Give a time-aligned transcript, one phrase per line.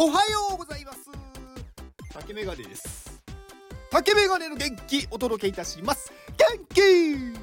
[0.00, 1.10] おはようございます。
[2.12, 3.20] 竹メガネです。
[3.90, 6.12] 竹メガネの元気お届けいたします。
[6.36, 7.34] 元気!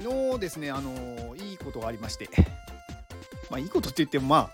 [0.00, 2.28] 昨日ですねあのーいいことがありまして。
[3.50, 4.50] まあいいことって言ってもまあ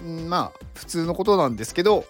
[0.00, 2.04] うんまあ普通のことなんですけど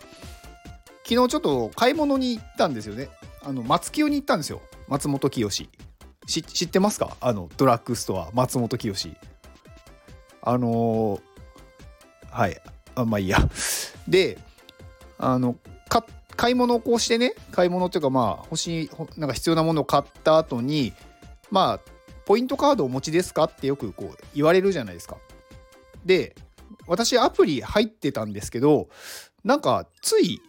[1.09, 3.09] 昨日ちょっと買い物に行ったんですよね。
[3.43, 4.61] あの松清に行ったんですよ。
[4.89, 5.49] 松本清。
[5.49, 5.71] し
[6.27, 7.17] 知ってますか？
[7.19, 9.17] あのドラッグストア松本清。
[10.43, 11.21] あのー
[12.31, 12.61] はい
[12.95, 13.39] あまあいいや
[14.09, 14.39] で
[15.19, 15.57] あの
[15.89, 16.05] か
[16.37, 20.93] 買い物をこうしてね買い物っていうかまあ欲しいなんか必要なものを買った後に
[21.51, 21.91] まあ
[22.27, 25.17] ポイントカードお持ちですかってよくこう言われるじゃないですか。
[26.05, 26.35] で
[26.87, 28.89] 私アプリ入ってたんですけど
[29.43, 30.41] なんかつい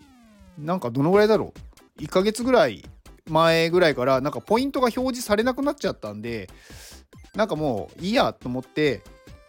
[0.58, 1.54] なんかどのぐらいだろ
[2.00, 2.84] う？1ヶ月ぐらい
[3.30, 6.50] 前ぐらいからなんかポイントが表示されなくなっちゃったんで
[7.36, 9.02] なんかもういいやと思って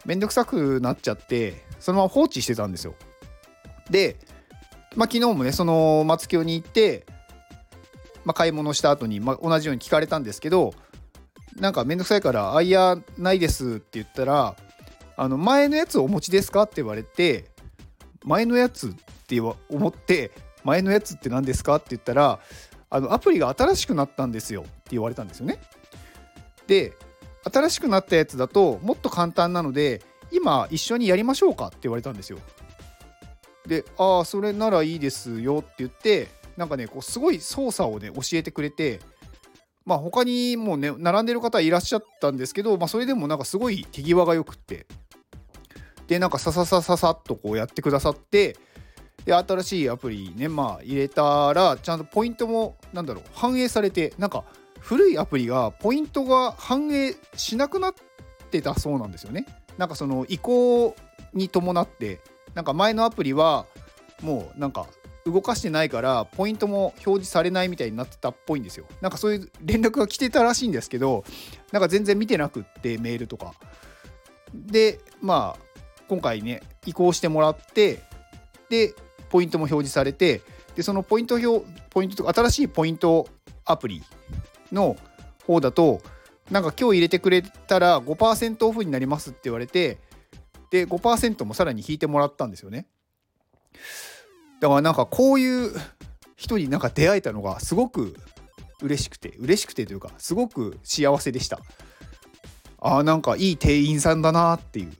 [0.05, 2.95] めんどくさくなっちゃってそのまま放置してたんですよ。
[3.89, 4.17] で、
[4.95, 7.05] まあ、昨日もねその松京に行って、
[8.25, 10.73] まあ、買い物した後に、まあ、同じように聞かれたんですけど
[11.55, 14.55] なんかめんどくさいから「あいやないです」って言ったら
[15.15, 17.45] 「あの前のやつお持ちですか?」って言われて
[18.23, 18.93] 「前のやつ?」っ
[19.27, 19.55] て思
[19.87, 20.31] って
[20.63, 22.39] 「前のやつって何ですか?」って言ったら
[22.89, 25.59] 「あのアプリが新しくなったんですよ」って言われたんですよね。
[26.67, 26.93] で
[27.43, 30.01] 新しくなったやつだともっと簡単なので
[30.37, 32.39] 今一緒にやりましょうかって言われたんですよ。
[33.67, 39.01] で「ああそれならいいですよ」って言ってなんかねこうすごい操作をね教えてくれて
[39.85, 44.85] まあ他にもね並んでる方いらっしゃったんですけど、まあ、それでもなんかすごい手際がよくって
[46.07, 48.57] でなんかさささささっとこうやってくださって
[49.25, 54.45] で新しいアプリねまあ入れたらちゃんとポイントもなんだろう反映されてなんか
[54.79, 57.93] 古いアプリがポイントが反映しなくなっ
[58.49, 59.45] てたそうなんですよね。
[59.77, 60.95] なんかその移行
[61.33, 62.19] に伴って
[62.53, 63.65] なんか前のアプリは
[64.21, 64.87] もうなんか
[65.25, 68.85] 動かしてないからポイントも表示されないみたいになってたっぽいんですよ。
[69.01, 71.23] なんかそういう連絡が来てたらしいんですけど
[71.71, 73.53] なんか全然見てなくってメールとか。
[74.53, 78.01] でまあ今回ね移行してもらって
[78.69, 78.93] で
[79.29, 80.41] ポイントも表示されて
[80.75, 83.27] でそのポイント表ポイントとか新しいポイント
[83.65, 84.01] アプリ
[84.71, 84.95] の
[85.45, 86.01] 方だと
[86.49, 89.97] なんか今日入れてくれたら5%オフになりますって言われて
[90.71, 92.87] で5%もさらに引いてもらったんですよね。
[94.59, 95.71] だからなんかこういう
[96.35, 98.15] 人になんか出会えたのがすごく
[98.81, 101.59] 嬉しくて嬉しくてというかすごく幸せでした。
[102.79, 104.93] あーなんかいい店員さんだなっていう。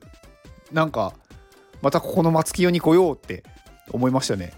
[0.72, 1.14] なんか
[1.80, 3.42] またここの松清に来ようって
[3.90, 4.52] 思いましたね。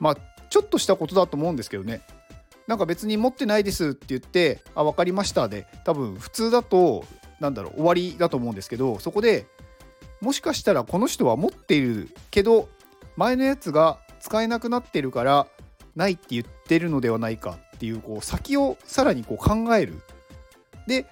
[0.00, 0.16] まあ
[0.50, 2.02] ちょっとしたことだと思うんですけどね。
[2.72, 7.04] なんか別に持ってないですって言って「あ分かりました」で多分普通だと
[7.38, 9.46] なんだろう終わりだと思うんですけどそこで
[10.22, 12.70] もしかしたらこの人は持っているけど
[13.18, 15.46] 前のやつが使えなくなってるから
[15.96, 20.00] ないって言ってるのではないかっていうこう先をさらにこう考える。
[20.86, 21.04] で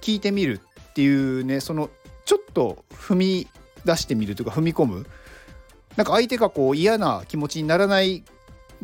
[0.00, 0.58] 聞いてみる
[0.90, 1.90] っていうねその
[2.24, 3.48] ちょっと踏み
[3.84, 5.06] 出してみるというか踏み込む。
[5.96, 8.24] なんか相手がこう嫌な気持ちにならない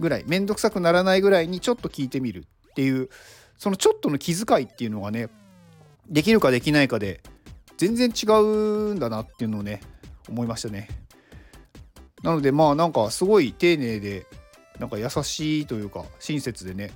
[0.01, 3.09] ぐらい面倒くさくならないぐらいにちょっと聞いてみるっていう
[3.57, 5.29] そのちょっとの気遣いっていうのがね
[6.09, 7.21] できるかできないかで
[7.77, 9.81] 全然違うんだなっていうのをね
[10.29, 10.89] 思いましたね。
[12.23, 14.27] なのでまあなんかすごい丁寧で
[14.79, 16.91] なんか優しいというか親切でね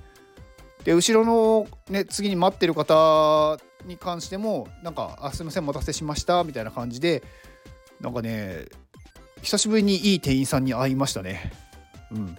[0.83, 7.23] で後ろのね次に待ってる方に関してもなんか「あすいませんお待たせしました」みたいな感じで
[7.99, 8.65] なんかね
[9.41, 11.51] 久しぶりにいい店員さんに会いましたね。
[12.11, 12.37] うん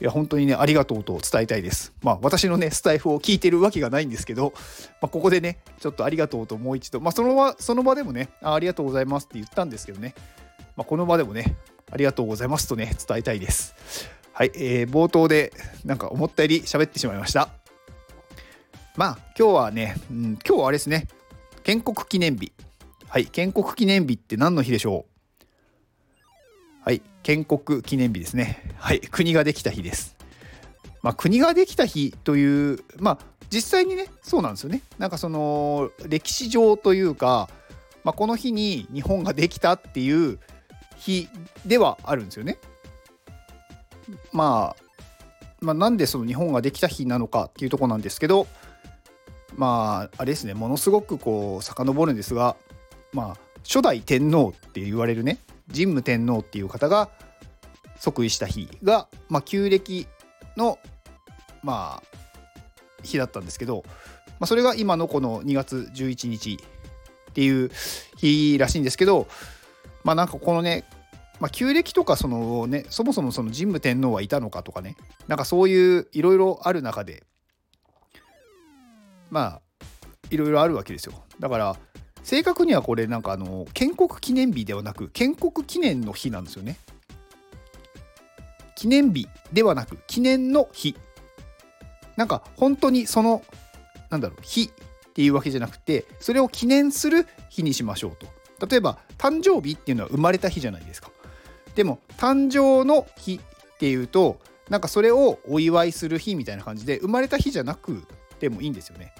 [0.00, 1.92] いや本当にねありがとうと伝えたいです。
[2.02, 4.54] まあ私のねスタイフを聞いてるわけがないんですけど、
[5.00, 10.14] まあ、ここでねちょっとありがとうともう一度まあその場その場でもねありがとうございますって言ったんですけどね、
[10.76, 11.56] まあ、この場でもね
[11.92, 13.74] ありがとうございますとね伝えたいです。
[14.32, 15.52] はい、えー、冒頭で
[15.84, 17.50] なんか思ったより喋ってしまいました。
[18.96, 21.08] まあ今日はね、うん、今日はあれですね
[21.62, 22.52] 建国記念日。
[23.06, 25.09] はい建国記念日って何の日でしょう、
[27.30, 28.74] 建国記念日ですね。
[28.76, 30.16] はい、国ができた日です。
[31.00, 33.18] まあ、国ができた日という、まあ、
[33.50, 34.82] 実際にね、そうなんですよね。
[34.98, 37.48] なんかその、歴史上というか、
[38.02, 40.40] まあ、この日に日本ができたっていう
[40.96, 41.28] 日
[41.64, 42.58] ではあるんですよね。
[44.32, 44.82] まあ、
[45.60, 48.48] まあ、なんでその日本ができた日なのかっていうとこなんですけど、
[49.54, 52.56] まあ、あれですね、ものすごくこう、遡るんですが、
[53.12, 55.38] まあ、初代天皇って言われるね、
[55.72, 57.10] 神武天皇っていう方が
[57.96, 60.06] 即位した日が、まあ、旧暦
[60.56, 60.78] の、
[61.62, 62.16] まあ、
[63.02, 63.92] 日だったんですけど、ま
[64.40, 66.58] あ、それが今のこの2月11日
[67.30, 67.70] っていう
[68.16, 69.26] 日らしいんですけど
[70.02, 70.84] まあなんかこのね
[71.40, 74.94] まあ、旧暦とかその、ね、そもそもその神武天皇はいたのかとかね
[75.26, 77.24] なんかそういういろいろある中で
[79.30, 79.60] まあ
[80.30, 81.14] いろいろあるわけですよ。
[81.40, 81.76] だから
[82.22, 86.76] 正確にはこれなんかあの建国記念日ではなく建国記念の日なんですよね。
[88.76, 90.96] 記念日ではなく記念の日。
[92.16, 93.42] なんか本当にその
[94.10, 98.16] なんだろう日っていうわけじゃなくてそれを記念する日にしましょう
[98.58, 98.66] と。
[98.66, 101.10] 例えば誕生日っていうのは生まれた日じゃないですか。
[101.74, 104.38] でも誕生の日っていうと
[104.68, 108.04] なんかそれをお祝いする日みたいな感じで生まれた日じゃなく
[108.38, 109.12] てもいいんですよね。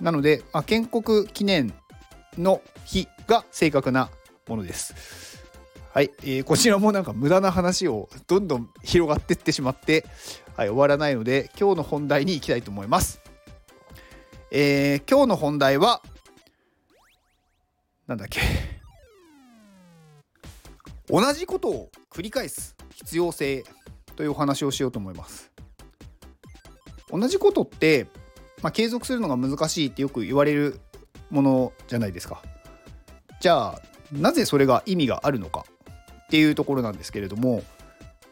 [0.00, 1.72] なので、まあ、建国記念
[2.38, 4.10] の日が正確な
[4.46, 5.42] ものです。
[5.92, 10.04] はい、えー、こちらもなんか無駄な話をどんどん広がっていってしまって、
[10.54, 13.20] はい、終わらないので今日の本題に行きたいと思います。
[14.50, 16.02] えー、今日の本題は
[18.06, 18.40] なんだっけ。
[21.08, 23.64] 同じことを繰り返す必要性
[24.16, 25.50] というお話をしようと思います。
[27.10, 28.06] 同じことって、
[28.62, 30.80] まあ、継続するのが難しいってよく言われる
[31.30, 32.42] ものじゃないですか。
[33.40, 33.82] じゃあ
[34.12, 35.64] なぜそれが意味があるのか
[36.24, 37.62] っていうところなんですけれども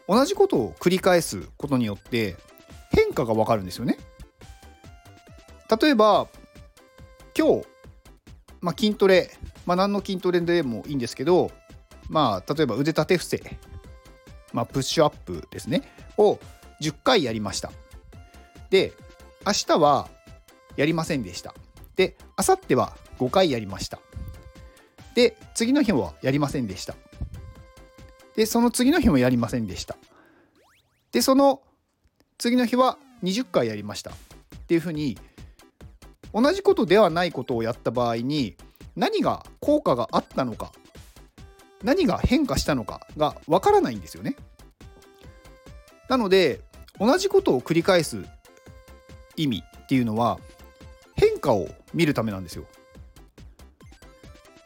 [0.07, 2.35] 同じことを繰り返すことによって
[2.91, 3.97] 変化がわかるんですよね。
[5.81, 6.27] 例えば
[7.37, 7.65] 今日、
[8.61, 9.31] まあ、筋トレ、
[9.65, 11.51] まあ、何の筋トレでもいいんですけど、
[12.07, 13.57] まあ、例えば腕立て伏せ、
[14.53, 15.81] まあ、プッシュアップですね
[16.17, 16.39] を
[16.81, 17.71] 10回やりました。
[18.69, 18.93] で
[19.45, 20.09] 明日は
[20.77, 21.53] やりませんでした。
[21.95, 23.99] で明後日は5回やりました。
[25.15, 26.95] で次の日はやりませんでした。
[28.35, 29.97] でその次の日もやりませんでした。
[31.11, 31.61] でその
[32.37, 34.11] 次の日は20回やりました。
[34.11, 34.13] っ
[34.67, 35.17] ていうふうに
[36.33, 38.57] 同じことではないことをやった場合に
[38.95, 40.73] 何が効果があったのか
[41.83, 44.35] 何が変化したのかがわからないんですよね。
[46.09, 46.61] なので
[46.99, 48.25] 同じことを繰り返す
[49.37, 50.39] 意味っていうのは
[51.45, 52.65] 変化を見るためなんですよ。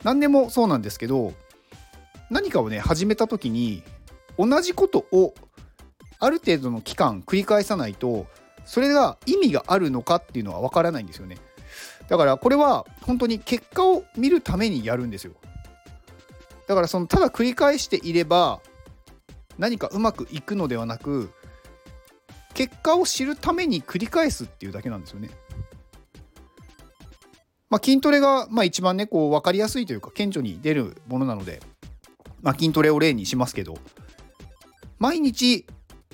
[0.03, 1.33] 何でもそうなんですけど
[2.29, 3.83] 何かをね始めた時に
[4.37, 5.33] 同じことを
[6.19, 8.27] ある程度の期間繰り返さないと
[8.63, 11.37] それが意味があるのかっていうのは分からないんですよね。
[12.07, 15.33] だからこれは本当に結果を見るためにやるんですよ
[16.67, 18.61] だからそのただ繰り返していれば
[19.59, 21.29] 何かうまくいくのではなく
[22.55, 25.29] 結果を知るために繰り返すっていうだけなんですよね。
[27.69, 31.61] まあ、筋トレがまあ一番ねこう分かりやすいというか顕著に出るものなので、
[32.41, 33.77] まあ、筋トレを例にしますけど
[34.97, 35.65] 毎日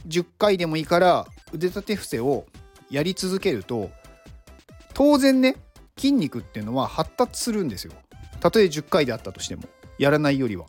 [0.08, 2.46] 10回でもいいから腕立て伏せを
[2.90, 3.90] やり続けると
[4.94, 5.56] 当然ね
[5.98, 7.94] 筋肉っていうのは発達するんですよ。
[8.42, 9.64] たとえ10回であったとしても
[9.98, 10.66] やらないよりは。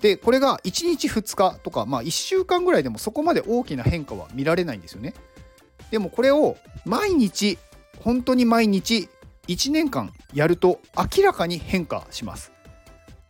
[0.00, 5.14] でこれが1日2日とかまあ1週間ぐらいでもそこまで大きな変化は見られないんですよね。
[5.90, 7.58] でもこれを毎日
[8.00, 9.08] 本当に毎日
[9.50, 12.52] 1年間やると明らかに変化します。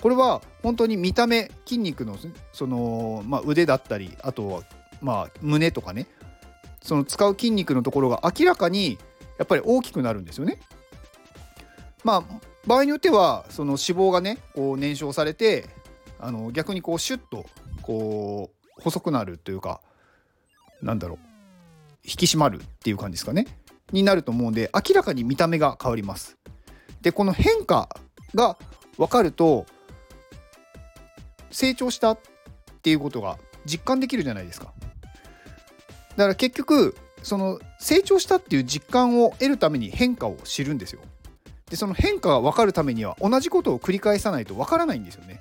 [0.02, 2.17] これは本当に見た目筋肉の
[2.52, 4.62] その、まあ、腕だったりあとは
[5.00, 6.06] まあ胸とかね
[6.82, 8.99] その使う筋肉のところが明らかに
[9.38, 10.58] やっぱり大きくなるんですよね。
[12.05, 12.22] まあ
[12.67, 15.69] 場合によってはその脂肪がねこう燃焼されて
[16.19, 17.46] あの逆にこうシュッと
[17.81, 19.81] こう細くなるというか
[20.82, 21.19] なんだろう
[22.05, 23.46] 引き締まるっていう感じですかね。
[23.93, 26.37] になると思うんで明らかに見た目が変わります。
[27.01, 27.89] でこの変化
[28.35, 28.59] が
[28.97, 29.67] 分かると
[31.51, 32.19] 成長したっ
[32.82, 34.73] ていうことが実感できるじゃないですか。
[36.17, 41.01] だから結局その成長したっていう実感を得るために変化を知るんですよ。
[41.69, 45.41] でその変化が分かるためには同じことを繰り返さないと分からないんですよね。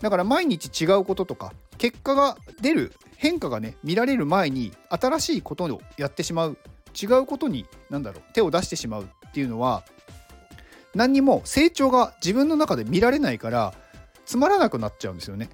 [0.00, 6.58] だから毎日違うこととか結果が出る変化がね見られる前に新しいことをやってしまう
[7.00, 9.84] 違うことに何だろう手を出してしまうっていうのは
[10.94, 13.74] 何にも成長が自分の中で見られないから
[14.24, 15.50] つまらなくなっちゃうんですよね。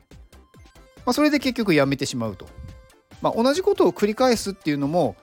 [1.06, 2.46] まあ、それで結局やめてしまうと。
[3.22, 5.16] まあ、同じことを繰り返すっていうのも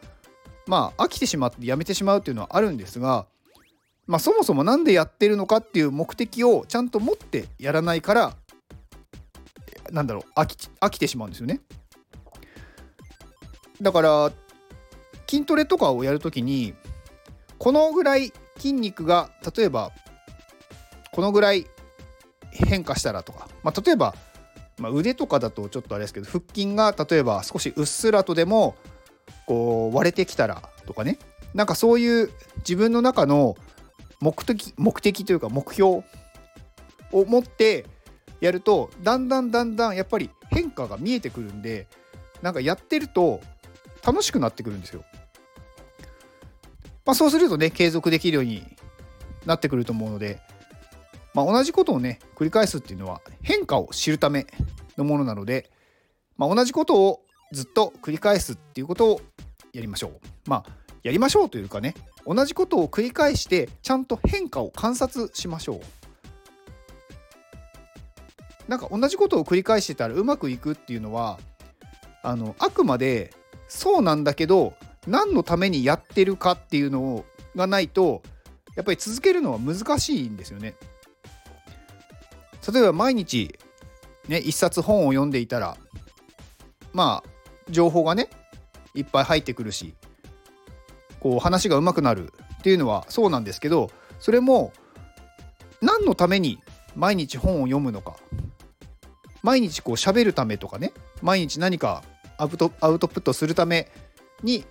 [0.67, 3.27] まあ飽きてしまってやめてしまうっていうのはあるんですが
[4.07, 8.35] まあ、そもそも何でやってるのかっていう目的をちゃんと持ってやらないから
[9.91, 11.61] なんだろう飽き飽きてしまうんですよね。
[13.81, 14.31] だから
[15.27, 16.73] 筋トレとかをやるときに
[17.57, 19.91] このぐらい筋肉が例えば
[21.11, 21.67] このぐらい
[22.51, 24.15] 変化したらとか、まあ、例えば、
[24.77, 28.75] まあ、腕とかだとちょっとあれですけど腹筋が例えば少しうっすらとでも
[29.45, 31.17] こう割れてきたらとかね
[31.53, 33.55] なんかそういう自分の中の
[34.21, 36.03] 目的目的というか目標
[37.11, 37.85] を持って
[38.41, 41.87] やるとだんだんだんだんやっぱり変化が見えてくるんで
[42.41, 43.41] なんかやってると
[44.05, 45.03] 楽しくなってくるんですよ。
[47.05, 48.63] まあ、そうするとね継続できるように
[49.45, 50.39] なってくると思うので、
[51.33, 54.47] まあ、同じことをね繰り返すっていうのは変化を知るため
[54.97, 55.69] のものなので、
[56.37, 57.21] まあ、同じことを
[57.51, 59.21] ずっと繰り返すっていうことを
[59.73, 60.19] やりましょう。
[60.47, 61.93] まあやりましょうというかね
[62.25, 65.81] 同じことを繰り返してちゃんと変化を観察しましょう。
[68.67, 71.37] なんか同じことを繰り返してたらうまくいくっていうのは
[72.23, 73.31] あのあくまで
[73.67, 74.73] そうなんだけど
[75.07, 78.21] 何のためにやってるかっていうのがないと
[78.75, 80.75] やっぱり続けるのは難しいんですよね。
[82.71, 83.57] 例えば毎日
[84.27, 85.77] ね一冊本を読んでいたら
[86.93, 87.29] まあ
[87.69, 88.29] 情報がね
[88.95, 89.93] いっぱい入ってくるし
[91.19, 94.73] こう話が上手くなるっていうのはそうなんですけどそれも
[95.81, 96.59] 何のために
[96.95, 98.15] 毎日本を読むのか
[99.43, 102.03] 毎日こう喋るためとかね毎日何か
[102.37, 103.91] アウトアウトプットするため
[104.41, 104.65] に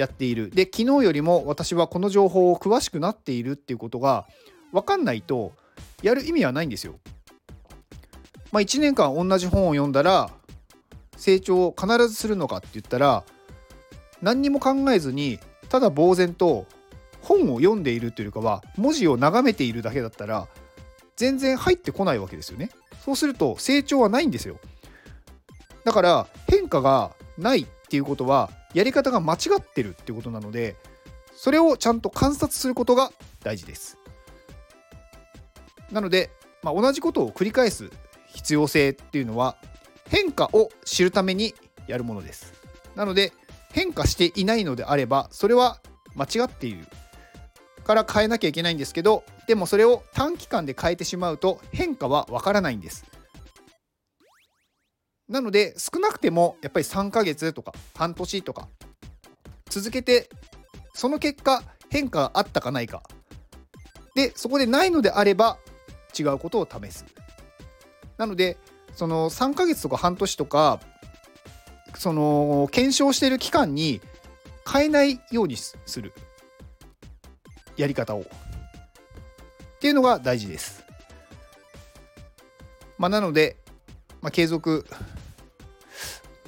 [0.00, 4.26] やっているで昨日よりも私はこの情報を詳しくなっているっていうことが
[4.72, 5.52] 分かんないと
[6.02, 6.94] やる意味はないんですよ。
[8.50, 10.30] まあ、1年間同じ本を読んだら
[11.16, 13.24] 成長を必ずするのかって言ったら
[14.22, 15.38] 何にも考えずに
[15.68, 16.66] ただ呆然と
[17.20, 20.48] 本を読んでいるというかは文字を眺めているだけだったら
[21.16, 22.70] 全然入ってこないわけですよね。
[23.04, 24.56] そうすると成長はないんですよ。
[25.84, 30.76] だから変化がないっていうことはやり方が間違ってるってことなので
[31.34, 33.12] それをちゃんと観察することが
[33.42, 33.98] 大事です。
[35.90, 36.30] なので、
[36.62, 37.90] まあ、同じことを繰り返す
[38.26, 39.56] 必要性っていうのは
[40.08, 41.54] 変化を知るために
[41.86, 42.52] やるものです。
[42.94, 43.32] なので
[43.72, 45.80] 変化していないのであればそれは
[46.14, 46.86] 間違っている
[47.84, 53.04] から変えなきゃいけないんですけどでもそれを短期間で変えてしまうと変化はわからないんです
[55.30, 58.68] なので少なくてもやっぱり3ヶ月とか半年とか
[59.70, 60.28] 続けて
[60.92, 63.02] その結果変化があったかないか。
[64.16, 65.56] でそこでないのであれば
[66.18, 67.06] 違うことを試す。
[68.18, 68.58] なので
[68.94, 70.80] その3ヶ月とか半年とか
[71.94, 74.00] その検証している期間に
[74.70, 76.12] 変えないようにする。
[77.76, 78.20] やり方を。
[78.22, 78.24] っ
[79.78, 80.84] ていうのが大事です。
[82.98, 83.56] まあ、なので、
[84.20, 84.86] まあ、継続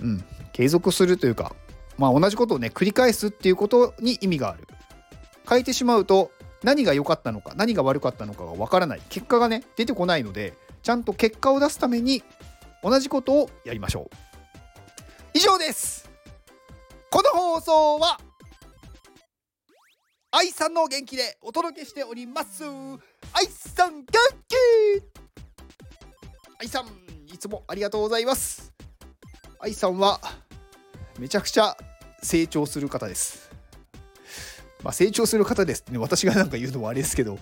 [0.01, 0.25] うん。
[0.53, 1.55] 継続するというか、
[1.99, 4.67] まあ、同じことをね繰り返すっていうことに意味がある。
[5.49, 6.31] 変えてしまうと
[6.63, 9.03] 何が良かったのか何が悪かったのかがわからない。
[9.09, 12.23] 結果がね出てこないのでちゃんと結果を出すために
[12.83, 14.17] 同じことをやりましょう。
[15.35, 16.11] 以上です。
[17.11, 18.19] この放送は
[20.31, 22.65] 愛さんの元気でお届けしております。
[23.33, 24.07] 愛さん元
[24.49, 24.57] 気。
[26.59, 26.87] 愛さん
[27.27, 28.72] いつもありがとうございます。
[29.65, 30.21] 愛さんは
[31.21, 31.77] めちゃくちゃ
[32.21, 33.49] 成長する方です
[34.83, 37.39] まあ、成長する方ですってね私がなんか言うのもあれですけど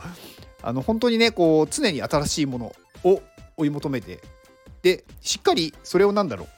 [0.62, 2.74] あの本当にねこう常に新しいもの
[3.04, 3.22] を
[3.56, 4.20] 追い求めて
[4.82, 6.48] でしっかりそれをなんだろう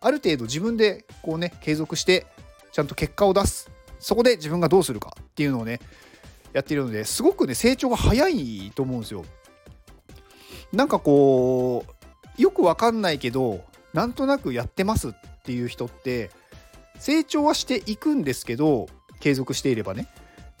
[0.00, 2.26] ある程度自分でこうね継続して
[2.72, 5.80] ちゃんと結果を出すそこで自分がどうするかっていうのをね
[6.54, 9.24] やっているのですごくね成長が早いと思うんですよ。
[10.72, 11.84] なんかこ
[12.38, 13.60] うよくわかんないけど
[13.92, 15.12] なんとなくやってますっ
[15.44, 16.30] ていう人って
[16.98, 18.88] 成長はしていくんですけど
[19.20, 20.08] 継続していればね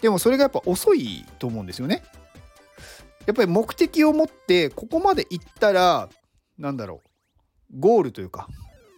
[0.00, 2.02] でもそれがやっぱ遅いと思うんですよね。
[3.26, 6.08] やっぱり目的を持ってここまで行ったら
[6.58, 7.02] なんだろ
[7.72, 8.48] うゴールというか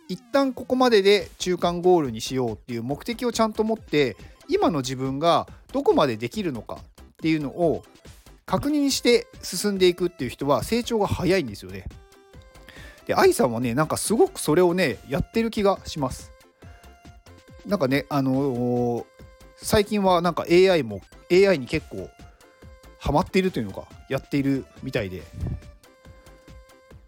[0.08, 4.16] 一旦ここまでで中間ゴールにしようっていう目的をちゃんと持って
[4.48, 7.84] 今の自分がどこまでできるのかっていうのを
[8.46, 11.86] 確認して進んでいくっていう人は成長が早いんですよね。
[13.06, 16.32] で愛さんはねなんかすごくそれをねやってる気がします。
[17.66, 19.04] なんかねあのー、
[19.56, 22.08] 最近はなんか AI も AI に結構
[22.98, 25.22] ハマっているというのかやっているみたいで。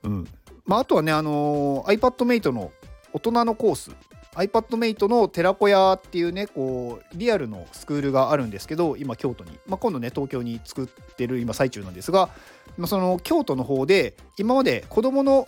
[0.03, 0.29] うん。
[0.67, 2.73] まああとはねあのー、iPadMate の
[3.13, 3.91] 大人のコース。
[4.35, 12.31] iPadMate の寺子屋っていうねこうリアルのスクールがあるんですけど今京都に、まあ、今度ね東京に作ってる今最中なんですが、
[12.77, 15.47] ま、その京都の方で今まで子どもの、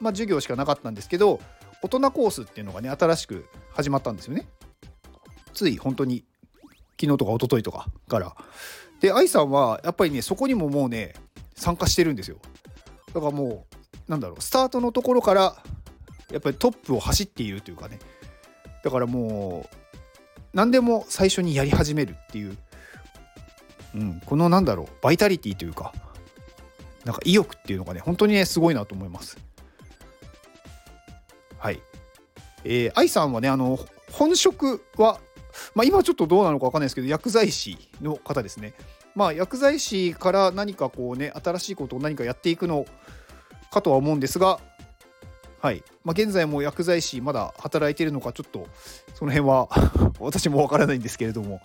[0.00, 1.40] まあ、授業しかなかったんですけど
[1.82, 4.46] 大人コースっていうのがね新しく始まったんですよね。
[5.52, 6.24] つい本当に
[7.00, 8.34] 昨日とか一昨日とかから。
[9.00, 11.14] で愛さんはやっぱりねそこにももうね
[11.54, 12.38] 参加してるんですよ。
[13.12, 13.66] だからも
[14.08, 15.56] うなんだろうスタートのところから
[16.30, 17.98] やっぱりトップを走っているというかね。
[18.82, 19.76] だからもう
[20.52, 22.56] 何でも最初にやり始めるっていう、
[23.94, 25.92] うん、このなんだろうバイタリティというか
[27.04, 29.36] なんか意欲っていうのがね本当にねすごいなと思います。
[32.64, 33.78] えー、愛さんはねあの
[34.10, 35.20] 本職は
[35.74, 38.74] まあ、今ちょっとどうなのか分かんないですけど薬剤師の方ですね。
[39.14, 42.84] まあ、薬剤師から何かこうね新しいことを何かやっていくの
[43.70, 44.58] かとは思うんですが、
[45.60, 48.66] はいまあ、現在も薬剤師まだ働いているのかちょっと
[49.14, 49.68] その辺は
[50.18, 51.60] 私も分からないんですけれども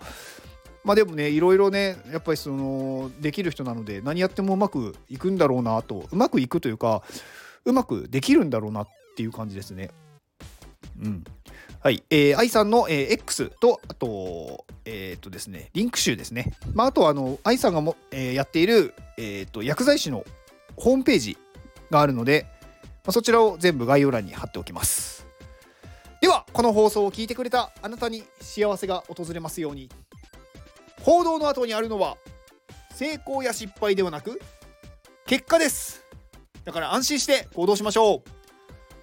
[0.84, 7.02] まあでもねいろいろねやっぱりそのできる人なので何やってもうまくいくんだろうなとうまくいくというか
[7.64, 9.90] うまくできるんだろうなっていう感じですね。
[11.02, 11.24] うん。
[11.82, 12.02] はい。
[12.10, 16.52] えー、愛さんの、えー、X と、あと、えっ、ー、とですね、リンク集ですね。
[16.74, 20.24] まあ、あとは、あの、愛さんがも、えー、やっている、えっ、と、薬剤師の
[20.76, 21.38] ホームページ
[21.90, 22.46] があるので、
[23.04, 25.26] まあ、そちらを全部概要欄に貼っておきます。
[26.20, 29.88] では、この放送を聞いてくれたあなたに幸せが訪れますように。
[31.02, 32.18] 報道の後にあるのは、
[32.94, 34.38] 成功や失敗ではなく、
[35.26, 36.04] 結果です。
[36.64, 38.39] だから安心して行動しましょう。